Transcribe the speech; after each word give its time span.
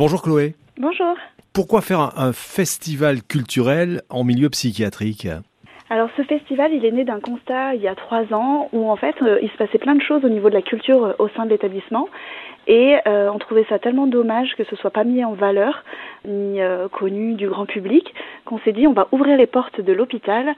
Bonjour 0.00 0.22
Chloé. 0.22 0.54
Bonjour. 0.78 1.14
Pourquoi 1.52 1.82
faire 1.82 2.00
un, 2.00 2.12
un 2.16 2.32
festival 2.32 3.22
culturel 3.22 4.00
en 4.08 4.24
milieu 4.24 4.48
psychiatrique? 4.48 5.28
Alors 5.90 6.08
ce 6.16 6.22
festival, 6.22 6.72
il 6.72 6.86
est 6.86 6.90
né 6.90 7.04
d'un 7.04 7.20
constat 7.20 7.74
il 7.74 7.82
y 7.82 7.88
a 7.88 7.94
trois 7.94 8.32
ans 8.32 8.70
où 8.72 8.88
en 8.88 8.96
fait 8.96 9.14
euh, 9.20 9.38
il 9.42 9.50
se 9.50 9.56
passait 9.58 9.76
plein 9.76 9.96
de 9.96 10.00
choses 10.00 10.24
au 10.24 10.30
niveau 10.30 10.48
de 10.48 10.54
la 10.54 10.62
culture 10.62 11.04
euh, 11.04 11.12
au 11.18 11.28
sein 11.28 11.44
de 11.44 11.50
l'établissement 11.50 12.08
et 12.66 12.96
euh, 13.06 13.28
on 13.30 13.38
trouvait 13.38 13.66
ça 13.68 13.78
tellement 13.78 14.06
dommage 14.06 14.54
que 14.56 14.64
ce 14.64 14.76
soit 14.76 14.90
pas 14.90 15.04
mis 15.04 15.22
en 15.22 15.34
valeur 15.34 15.84
ni 16.26 16.60
connu 16.92 17.34
du 17.34 17.48
grand 17.48 17.66
public 17.66 18.14
qu'on 18.50 18.58
s'est 18.58 18.72
dit 18.72 18.88
on 18.88 18.92
va 18.92 19.06
ouvrir 19.12 19.36
les 19.36 19.46
portes 19.46 19.80
de 19.80 19.92
l'hôpital 19.92 20.54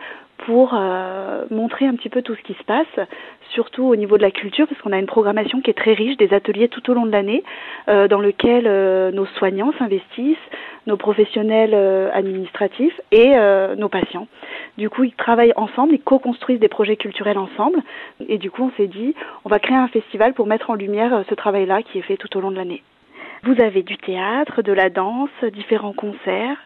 pour 0.47 0.73
euh, 0.75 1.45
montrer 1.51 1.87
un 1.87 1.95
petit 1.95 2.09
peu 2.09 2.23
tout 2.23 2.35
ce 2.35 2.43
qui 2.43 2.55
se 2.55 2.65
passe, 2.65 3.07
surtout 3.51 3.85
au 3.85 3.97
niveau 3.97 4.17
de 4.17 4.23
la 4.23 4.31
culture, 4.31 4.67
parce 4.67 4.81
qu'on 4.81 4.93
a 4.93 4.99
une 4.99 5.07
programmation 5.07 5.61
qui 5.61 5.71
est 5.71 5.75
très 5.75 5.93
riche, 5.93 6.17
des 6.17 6.33
ateliers 6.33 6.69
tout 6.69 6.91
au 6.91 6.95
long 6.95 7.07
de 7.07 7.13
l'année, 7.13 7.45
euh, 7.89 8.09
dans 8.09 8.19
lequel 8.19 8.65
euh, 8.67 9.13
nos 9.13 9.27
soignants 9.27 9.73
s'investissent, 9.79 10.37
nos 10.87 10.97
professionnels 10.97 11.75
administratifs 12.13 13.01
et 13.13 13.37
nos 13.77 13.89
patients. 13.89 14.27
Du 14.79 14.91
coup, 14.91 15.05
ils 15.05 15.15
travaillent 15.15 15.53
ensemble, 15.55 15.95
ils 15.95 16.03
co-construisent 16.03 16.59
des 16.59 16.67
projets 16.67 16.97
culturels 16.97 17.39
ensemble, 17.39 17.81
et 18.27 18.37
du 18.37 18.51
coup, 18.51 18.65
on 18.65 18.77
s'est 18.77 18.89
dit, 18.89 19.15
on 19.45 19.49
va 19.49 19.61
créer 19.61 19.77
un 19.77 19.87
festival 19.87 20.35
pour 20.35 20.49
mettre 20.49 20.71
en 20.71 20.75
lumière 20.75 21.23
ce 21.29 21.37
travail-là 21.37 21.85
qui 21.85 22.01
est 22.01 22.03
fait 22.03 22.17
tout 22.17 22.37
au 22.37 22.41
long 22.41 22.51
de 22.51 22.57
l'année. 22.57 22.83
Vous 23.45 23.61
avez 23.61 23.85
du 23.85 23.97
théâtre, 23.97 24.63
de 24.63 24.73
la 24.73 24.91
danse, 24.91 25.31
différents 25.53 25.93
concerts. 25.93 26.59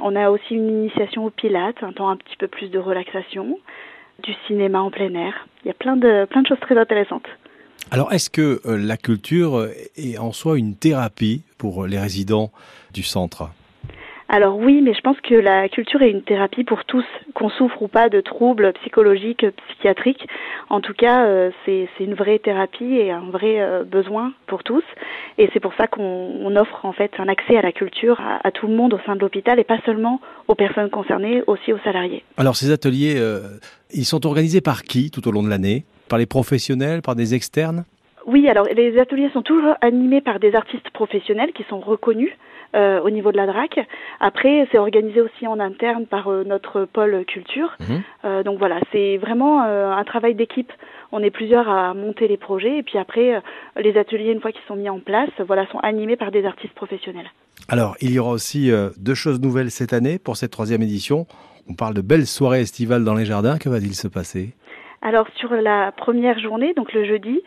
On 0.00 0.14
a 0.16 0.30
aussi 0.30 0.54
une 0.54 0.68
initiation 0.68 1.24
au 1.24 1.30
pilates, 1.30 1.82
un 1.82 1.92
temps 1.92 2.08
un 2.08 2.16
petit 2.16 2.36
peu 2.38 2.48
plus 2.48 2.68
de 2.68 2.78
relaxation, 2.78 3.58
du 4.22 4.32
cinéma 4.46 4.80
en 4.80 4.90
plein 4.90 5.12
air. 5.14 5.46
Il 5.64 5.68
y 5.68 5.70
a 5.70 5.74
plein 5.74 5.96
de, 5.96 6.24
plein 6.26 6.42
de 6.42 6.46
choses 6.46 6.60
très 6.60 6.78
intéressantes. 6.78 7.26
Alors 7.90 8.12
est-ce 8.12 8.30
que 8.30 8.60
euh, 8.66 8.76
la 8.76 8.96
culture 8.96 9.68
est 9.96 10.18
en 10.18 10.32
soi 10.32 10.58
une 10.58 10.76
thérapie 10.76 11.42
pour 11.56 11.86
les 11.86 11.98
résidents 11.98 12.50
du 12.92 13.02
centre? 13.02 13.50
Alors 14.30 14.58
oui, 14.58 14.82
mais 14.82 14.92
je 14.92 15.00
pense 15.00 15.18
que 15.22 15.34
la 15.34 15.70
culture 15.70 16.02
est 16.02 16.10
une 16.10 16.22
thérapie 16.22 16.62
pour 16.62 16.84
tous, 16.84 17.04
qu'on 17.32 17.48
souffre 17.48 17.80
ou 17.80 17.88
pas 17.88 18.10
de 18.10 18.20
troubles 18.20 18.74
psychologiques, 18.74 19.46
psychiatriques. 19.68 20.28
En 20.68 20.82
tout 20.82 20.92
cas, 20.92 21.24
euh, 21.24 21.50
c'est 21.64 21.88
une 22.00 22.12
vraie 22.12 22.38
thérapie 22.38 22.96
et 22.96 23.10
un 23.10 23.30
vrai 23.30 23.60
euh, 23.62 23.84
besoin 23.84 24.34
pour 24.46 24.64
tous. 24.64 24.84
Et 25.38 25.48
c'est 25.54 25.60
pour 25.60 25.72
ça 25.78 25.86
qu'on 25.86 26.02
on 26.02 26.56
offre 26.56 26.84
en 26.84 26.92
fait 26.92 27.10
un 27.18 27.28
accès 27.28 27.56
à 27.56 27.62
la 27.62 27.72
culture 27.72 28.20
à, 28.20 28.46
à 28.46 28.50
tout 28.50 28.66
le 28.66 28.74
monde 28.74 28.92
au 28.92 28.98
sein 29.06 29.16
de 29.16 29.20
l'hôpital 29.20 29.58
et 29.58 29.64
pas 29.64 29.80
seulement 29.86 30.20
aux 30.46 30.54
personnes 30.54 30.90
concernées, 30.90 31.42
aussi 31.46 31.72
aux 31.72 31.78
salariés. 31.78 32.22
Alors 32.36 32.56
ces 32.56 32.70
ateliers, 32.70 33.14
euh, 33.16 33.58
ils 33.94 34.04
sont 34.04 34.26
organisés 34.26 34.60
par 34.60 34.82
qui 34.82 35.10
tout 35.10 35.26
au 35.26 35.30
long 35.30 35.42
de 35.42 35.48
l'année? 35.48 35.84
Par 36.10 36.18
les 36.18 36.26
professionnels, 36.26 37.00
par 37.00 37.16
des 37.16 37.34
externes? 37.34 37.84
Oui, 38.28 38.46
alors 38.46 38.66
les 38.66 38.98
ateliers 38.98 39.30
sont 39.32 39.40
toujours 39.40 39.74
animés 39.80 40.20
par 40.20 40.38
des 40.38 40.54
artistes 40.54 40.90
professionnels 40.90 41.52
qui 41.54 41.64
sont 41.70 41.80
reconnus 41.80 42.30
euh, 42.76 43.00
au 43.00 43.08
niveau 43.08 43.32
de 43.32 43.38
la 43.38 43.46
DRAC. 43.46 43.80
Après, 44.20 44.68
c'est 44.70 44.76
organisé 44.76 45.22
aussi 45.22 45.46
en 45.46 45.58
interne 45.58 46.04
par 46.04 46.28
euh, 46.28 46.44
notre 46.44 46.84
pôle 46.84 47.24
culture. 47.24 47.74
Mhm. 47.80 48.02
Euh, 48.26 48.42
donc 48.42 48.58
voilà, 48.58 48.80
c'est 48.92 49.16
vraiment 49.16 49.62
un 49.62 50.04
travail 50.04 50.34
d'équipe. 50.34 50.70
On 51.10 51.22
est 51.22 51.30
plusieurs 51.30 51.70
à 51.70 51.94
monter 51.94 52.28
les 52.28 52.36
projets 52.36 52.76
et 52.76 52.82
puis 52.82 52.98
après, 52.98 53.42
les 53.76 53.96
ateliers, 53.96 54.32
une 54.32 54.42
fois 54.42 54.52
qu'ils 54.52 54.66
sont 54.68 54.76
mis 54.76 54.90
en 54.90 54.98
place, 54.98 55.30
voilà, 55.46 55.66
sont 55.68 55.78
animés 55.78 56.16
par 56.16 56.30
des 56.30 56.44
artistes 56.44 56.74
professionnels. 56.74 57.30
Alors, 57.68 57.96
il 58.02 58.12
y 58.12 58.18
aura 58.18 58.32
aussi 58.32 58.70
deux 58.98 59.14
choses 59.14 59.40
nouvelles 59.40 59.70
cette 59.70 59.94
année 59.94 60.18
pour 60.18 60.36
cette 60.36 60.50
troisième 60.50 60.82
édition. 60.82 61.26
On 61.70 61.74
parle 61.74 61.94
de 61.94 62.02
belles 62.02 62.26
soirées 62.26 62.60
estivales 62.60 63.04
dans 63.04 63.14
les 63.14 63.24
jardins. 63.24 63.56
Que 63.56 63.70
va-t-il 63.70 63.94
se 63.94 64.08
passer? 64.08 64.52
Alors 65.00 65.26
sur 65.36 65.50
la 65.54 65.92
première 65.92 66.38
journée, 66.38 66.74
donc 66.74 66.92
le 66.92 67.04
jeudi, 67.04 67.40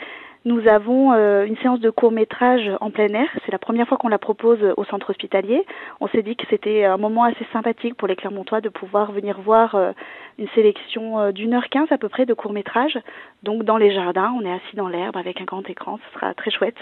nous 0.43 0.67
avons 0.67 1.13
euh, 1.13 1.45
une 1.45 1.55
séance 1.57 1.79
de 1.79 1.91
court 1.91 2.11
métrage 2.11 2.69
en 2.81 2.89
plein 2.89 3.09
air. 3.09 3.27
C'est 3.45 3.51
la 3.51 3.59
première 3.59 3.87
fois 3.87 3.97
qu'on 3.97 4.07
la 4.07 4.17
propose 4.17 4.59
au 4.75 4.83
centre 4.85 5.11
hospitalier. 5.11 5.63
On 5.99 6.07
s'est 6.07 6.23
dit 6.23 6.35
que 6.35 6.45
c'était 6.49 6.83
un 6.83 6.97
moment 6.97 7.25
assez 7.25 7.45
sympathique 7.53 7.95
pour 7.95 8.07
les 8.07 8.15
Clermontois 8.15 8.59
de 8.59 8.69
pouvoir 8.69 9.11
venir 9.11 9.39
voir 9.41 9.75
euh, 9.75 9.91
une 10.39 10.47
sélection 10.55 11.19
euh, 11.19 11.31
d'une 11.31 11.53
heure 11.53 11.69
quinze 11.69 11.91
à 11.91 11.99
peu 11.99 12.09
près 12.09 12.25
de 12.25 12.33
court 12.33 12.53
métrage. 12.53 12.97
Donc 13.43 13.63
dans 13.63 13.77
les 13.77 13.93
jardins, 13.93 14.33
on 14.35 14.43
est 14.43 14.51
assis 14.51 14.75
dans 14.75 14.87
l'herbe 14.87 15.15
avec 15.15 15.41
un 15.41 15.45
grand 15.45 15.69
écran. 15.69 15.99
Ce 16.07 16.19
sera 16.19 16.33
très 16.33 16.49
chouette. 16.49 16.77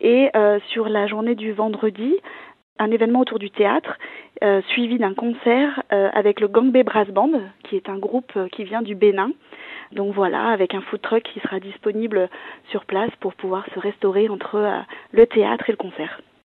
Et 0.00 0.30
sur 0.68 0.88
la 0.88 1.08
journée 1.08 1.34
du 1.34 1.50
vendredi, 1.50 2.14
un 2.78 2.92
événement 2.92 3.18
autour 3.18 3.40
du 3.40 3.50
théâtre, 3.50 3.98
suivi 4.68 4.96
d'un 4.96 5.12
concert 5.12 5.82
avec 5.90 6.38
le 6.38 6.46
Gangbe 6.46 6.84
Brass 6.84 7.08
Band, 7.08 7.32
qui 7.64 7.74
est 7.74 7.88
un 7.88 7.98
groupe 7.98 8.32
qui 8.52 8.62
vient 8.62 8.80
du 8.82 8.94
Bénin. 8.94 9.32
Donc 9.92 10.14
voilà, 10.14 10.48
avec 10.48 10.74
un 10.74 10.80
food 10.82 11.00
truck 11.00 11.22
qui 11.22 11.40
sera 11.40 11.60
disponible 11.60 12.28
sur 12.70 12.84
place 12.84 13.10
pour 13.20 13.34
pouvoir 13.34 13.64
se 13.74 13.78
restaurer 13.78 14.28
entre 14.28 14.56
euh, 14.56 14.80
le 15.12 15.26
théâtre 15.26 15.68
et 15.68 15.72
le 15.72 15.76
concert. 15.76 16.20